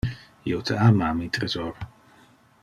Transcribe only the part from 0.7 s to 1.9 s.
ama, mi tresor.